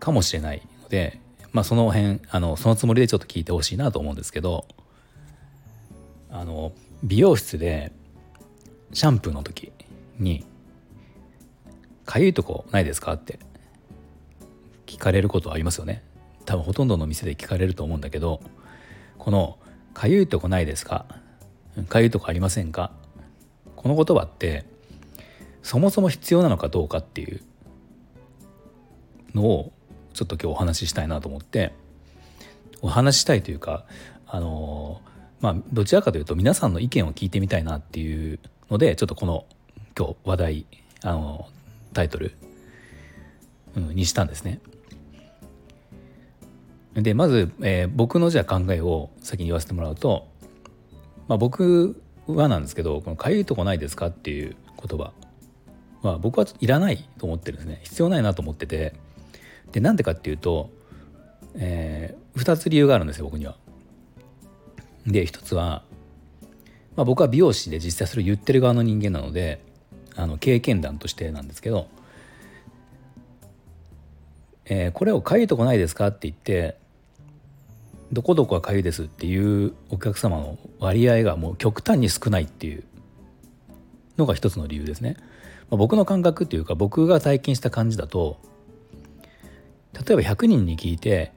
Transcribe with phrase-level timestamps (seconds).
[0.00, 1.20] かもしれないので
[1.52, 4.64] まあその辺あのそのつもりでちょっと聞いてほしいなと思うんですけど
[6.30, 6.72] あの
[7.04, 7.92] 美容室で
[8.92, 9.72] シャンプーの時
[10.18, 10.44] に
[12.06, 13.38] 「かゆいとこないですか?」って
[14.86, 16.02] 聞かれることありますよね
[16.44, 18.40] 多分ほとんどの店で聞かれると思うんだけど
[19.18, 19.58] この
[19.94, 21.06] 「かゆいとこないですか?」
[21.88, 22.92] 「かゆいとこありませんか?」
[23.76, 24.64] この言葉って
[25.62, 27.40] そもそも必要なのかどうかっていう
[29.34, 29.72] のを
[30.12, 31.72] ちょっと今日お話ししたいなと思って
[32.82, 33.84] お話ししたいというか
[34.26, 35.00] あの
[35.40, 38.38] まあどちらかというと皆さんの意見を聞いてみたいなっていう
[38.70, 39.44] のでちょっとこの
[39.96, 40.66] 今日話題
[41.02, 41.46] あの
[41.92, 42.34] タイトル、
[43.76, 44.60] うん、にしたんですね。
[46.94, 50.26] でまず、えー、僕のじゃあ考えを先に言わせてもらうと、
[51.28, 55.12] まあ、僕はなんですけど「このかゆいとこないですか?」っていう言葉
[56.02, 58.94] は僕はいらないと思ってるんですね必要ないなと思ってて
[59.72, 60.70] でなんでかっていうと、
[61.54, 63.56] えー、2つ理由があるんですよ僕には。
[65.06, 65.82] で1つは、
[66.96, 69.62] まあ、僕は美容師で実際それを言ってる側の人間なので
[70.16, 71.88] あの経験談としてなんですけど、
[74.66, 76.76] えー、これをかゆいとこないですかって言って
[78.12, 82.84] どこどこはかゆいですっていうお客様の割合がもう極端に少ないっていう
[84.18, 85.16] のが一つの理由ですね。
[85.70, 88.38] まあ、僕の感覚っていうか僕が体験した感じだと
[89.94, 91.32] 例えば100人に聞いて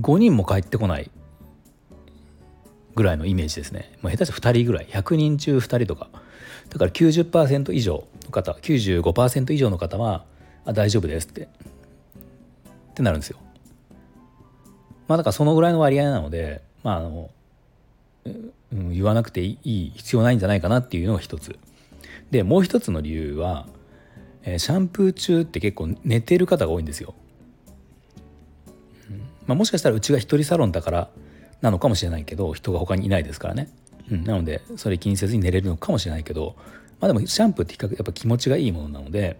[0.00, 1.10] 5人も帰ってこない
[2.94, 6.08] ぐらいのイメージですね、まあ、下手したら2人ぐらい100人中2人とか
[6.68, 10.24] だから90%以上の方95%以上の方は
[10.64, 11.48] あ大丈夫ですってっ
[12.94, 13.38] てなるんですよ。
[15.08, 17.30] まあだからそのぐらいの割合なのでまああの、
[18.72, 21.58] うん、言わなくていい必要ないんじゃないかなっていうのが一つ。
[22.30, 23.66] でもう一つの理由は、
[24.44, 27.14] え、シャンプー中って結構寝てる方が多いんですよ。
[29.46, 31.10] まあ、もしかしたらうちが一人サロンだから
[31.60, 33.68] なのかもしれないけど人が他にいないですからね。
[34.10, 36.56] うん、なのでそれ気にせずに寝れるのかもしれないけど、
[37.00, 39.38] まあ、でもシャンプーって比較やっぱ気持ちがいいものなので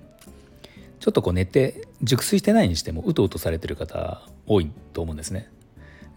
[1.00, 5.48] ちょっとこう寝て熟睡してないにしてもうとうとされてる方多いと思うんですね。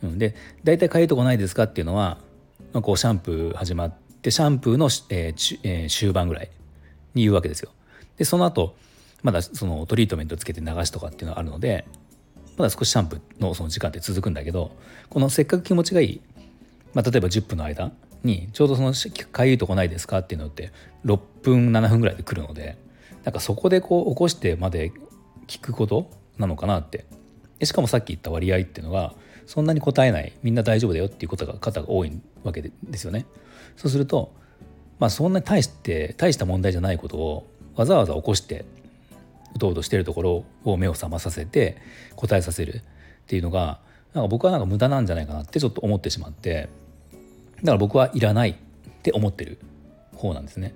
[0.04, 2.20] うん、で大体かゆいとこないですかっていうのは、
[2.74, 6.52] ま、こうシャンプー始まってシャンプーの、えーえー、終盤ぐらい
[7.14, 7.72] に言うわけですよ。
[8.18, 8.76] でその後
[9.24, 11.86] まだそのトリートメントつけて流しとかっていうのがあるので
[12.58, 14.76] まだ少しシャンプーのその時間って続くんだけど
[15.10, 16.22] このせっかく気持ちがいい、
[16.94, 17.92] まあ、例えば10分の間
[18.24, 18.94] にちょうどその
[19.32, 20.72] 「かゆいとこないですか?」っていうのって
[21.06, 22.78] 6分7分ぐらいで来るので
[23.24, 24.92] なんかそこでこう起こしてまで
[25.48, 27.06] 聞くことなのかなって
[27.64, 29.14] しかもさっき言った割合っていうのが
[29.46, 32.12] そんなに答えないみんな大丈夫だよっていうことが方が多い
[32.44, 33.26] わけですよね。
[33.76, 34.34] そうすると
[35.00, 38.66] まあそんなに大して大した問題じゃないことをわざわざ起こして
[39.56, 41.78] うとうとしてるところを目を覚まさせて
[42.16, 42.82] 答えさせるっ
[43.28, 43.80] ていうのが
[44.14, 46.70] なんか僕はなんか無駄なんじゃないかなってちょっと思ってしまって
[47.62, 48.56] だから僕はいらないっ
[49.02, 49.60] て思ってる
[50.16, 50.74] 方なんですね。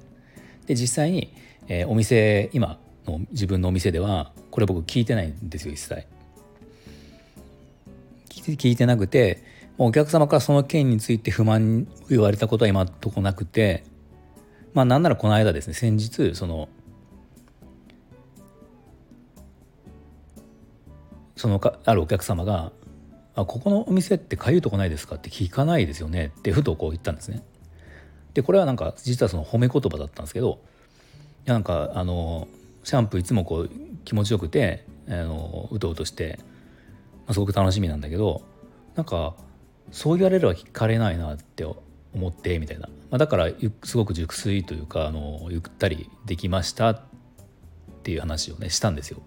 [0.65, 1.33] で実際に、
[1.67, 6.05] えー、お店今の自分のお店ではこれ僕聞いてないんですよ一切。
[8.29, 9.43] 聞いてなくて
[9.77, 13.83] お客様からその件について不満言われたことは今とこなくて
[14.73, 16.67] まあなんならこの間ですね先日その
[21.39, 22.73] そのかあるお客様が
[23.33, 27.43] 「あここのお店ってかゆいとこないですか?」って聞かないですよねってふとこう言ったんですね。
[28.33, 30.59] でこれはなんか実はその褒め言葉だったんですけど
[31.45, 32.49] いやなんかあの
[32.83, 33.69] シャンプーいつもこう
[34.03, 36.45] 気持ちよくてあのうとうとして、ま
[37.29, 38.41] あ、すごく楽しみなんだけど
[38.95, 39.33] なんか
[39.91, 43.49] そう言われれば聞かれないなって思ってみたいな、まあ、だから
[43.85, 47.01] すごく熟睡というかあのゆったりできましたっ
[48.03, 49.21] ていう話をねしたんですよ。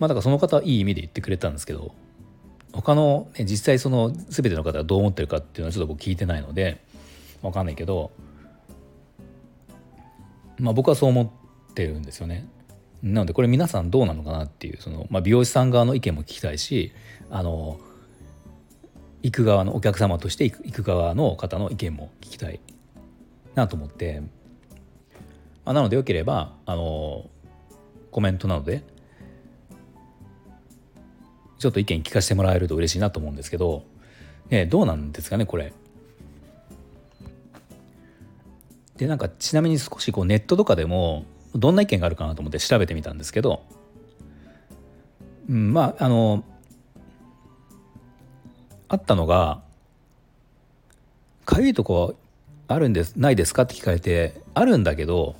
[0.00, 1.94] まあだからその方はいい意味で言ってくれたんですけど
[2.72, 6.82] 他の、ね、実際その全ての方がどう思ってるかっていうのはちょっと僕聞いてないので
[7.42, 8.10] 分かんないけど、
[10.58, 11.22] まあ、僕はそう思
[11.70, 12.46] ってるんですよね。
[13.02, 16.92] なのでこれ皆さんどうなのかなっていうその、まあ、美容師さん側の意見も聞きたいし
[17.30, 17.80] あの
[19.22, 22.60] 行く側のお客様として行く側の方の意見も聞きたい
[23.54, 24.20] なと思って、
[25.64, 27.30] まあ、なのでよければあの
[28.10, 28.84] コメントなので
[31.60, 33.84] ちょっと意見聞かせてもらえると嬉しいなと思うんですけど、
[34.48, 35.74] ね、どうなんですかねこれ。
[38.96, 43.62] でなんかちなみに少しこうネットとかでもどんな意見があるかなと思って調べてみたんですけど、
[45.50, 46.44] うん、まああの
[48.88, 49.62] あったのが
[51.44, 52.16] 「かゆいとこ
[52.68, 55.36] あるんですないですか?」って聞かれて「あるんだけど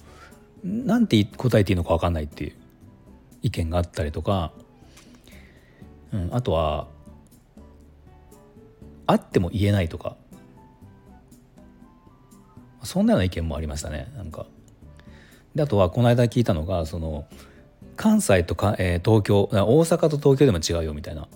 [0.64, 2.52] なんて答えていいのか分かんない」っていう
[3.42, 4.52] 意見があったりとか
[6.12, 6.88] うん、あとは
[9.06, 10.16] あっても言えないとか
[12.82, 14.46] そんなような意見もありましたねなんか。
[15.54, 17.26] であとはこの間聞いたのがその
[17.96, 21.28] 関西とか、えー、東京大阪と東京でも違うよみたいな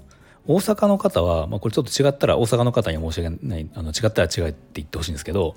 [0.47, 5.57] 大阪の方は、まあ、これちょっと違ったら大阪の方には申し訳ないあの違ったら違うって言ってほしいんですけど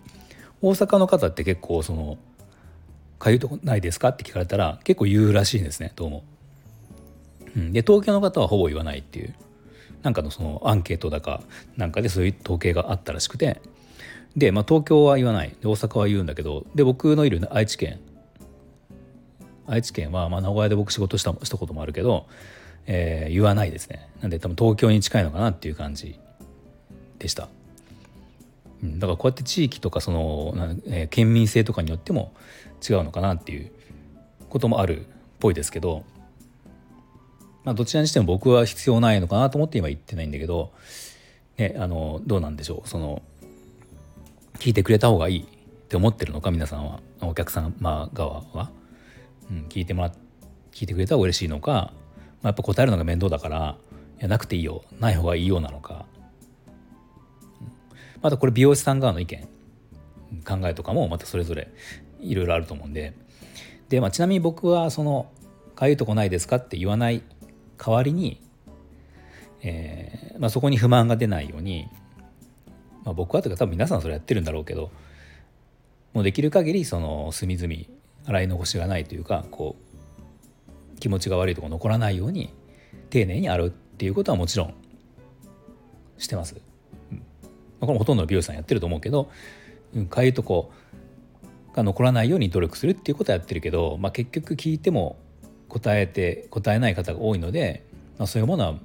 [0.61, 2.17] 大阪の方って結構その
[3.19, 6.23] 「かゆいとこないですか?」って聞かれたら結構言うらしいんですねどうも。
[7.57, 9.35] うん、で東京の方はほぼ言わないっていう。
[10.03, 11.41] なんかのそのアンケートだか
[11.75, 13.59] なんかでそういう統計があったらしくて。
[14.37, 15.49] で、まあ、東京は言わない。
[15.49, 16.65] で大阪は言うんだけど。
[16.75, 17.99] で僕のいる愛知県。
[19.65, 22.27] 愛知県は、まあ、名古屋で僕仕事したしたこともあるけど、
[22.85, 24.07] えー、言わないですね。
[24.21, 26.19] なんで多分東京に近いのかなっていう感じ
[27.19, 27.49] でした、
[28.81, 30.53] うん、だからこうやって地域とかその、
[30.85, 32.33] えー、県民性とかによっても
[32.87, 33.71] 違うのかなっていう
[34.49, 36.03] こともあるっぽいですけど。
[37.67, 40.71] まあ、どちらにしても僕は必要ないのかなと思って今言ってないんだけど、
[41.57, 42.87] ね、あのどうなんでしょう。
[42.87, 43.21] その
[44.57, 45.43] 聞いてくれた方がいいっ
[45.89, 46.49] て思ってるのか？
[46.49, 47.01] 皆さんは？
[47.19, 48.71] お客様側は、
[49.51, 50.13] うん、聞いてもら
[50.71, 53.75] 聞いてくれた方が嬉しいのか、まあ、やっぱ答えるのが面倒だから
[54.17, 54.85] いやなくていいよ。
[55.01, 56.05] ない方がいいようなのか、
[58.21, 59.45] またこれ美容師さん側の意見
[60.45, 61.67] 考えとかもまたそれぞれ
[62.21, 63.13] いろいろあると思うんで。
[63.89, 65.29] で、まあ、ちなみに僕はその
[65.75, 67.23] 「かゆいとこないですか?」って言わない
[67.77, 68.41] 代わりに、
[69.61, 71.87] えーまあ、そこに不満が出ないように、
[73.03, 74.91] まあ、僕はというか多分皆さんそれやってるんだろうけど
[76.13, 77.73] もうできる限りその隅々
[78.25, 79.75] 洗い残しがないというかこ
[80.95, 82.53] う気持ちが悪いとこ残らないように
[83.09, 84.73] 丁寧に洗うっていうことはもちろん
[86.17, 86.55] してます。
[87.11, 87.23] うんま
[87.81, 89.29] あ、これもほとんどの美容師さんやってると思うけど
[89.95, 90.71] うんかゆいとこ
[91.73, 95.17] が残らないように努力するっていうことはやってるけど、まあ、結局聞いても
[95.69, 97.85] 答えて答えない方が多いので、
[98.17, 98.75] まあ、そういうものは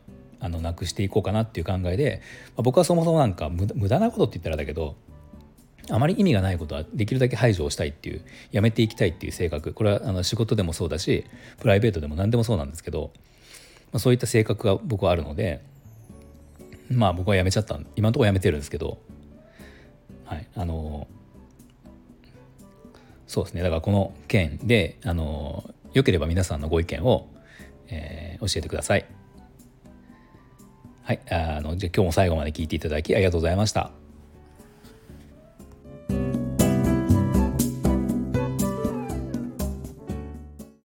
[0.41, 2.21] あのなくしていこうかなっていう考えで、
[2.57, 4.97] まあ、僕はそもそもなんか無駄なことって言ったらだけど
[5.91, 11.25] あまり意味がないことはできるだけ排除をしたいっていうやめていきたいっていう性格これはあの仕事でもそうだし
[11.61, 13.13] プライベートでも何でもそうなんですけど、
[13.93, 15.61] まあ、そういった性格が僕はあるので
[16.91, 18.99] まあ僕はやめちゃった今のところやめてるんですけど
[20.25, 21.09] はいあの
[23.27, 25.65] そうですねだからこの件であの
[25.95, 27.29] よければ皆さんのご意見を、
[27.89, 29.07] えー、教えてください。
[31.03, 34.02] はい、あのじゃ今日も最後まで聞いていただきありがとうございました。